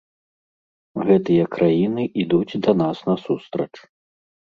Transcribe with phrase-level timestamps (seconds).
[1.09, 3.69] Гэтыя краіны ідуць да нас насустрач.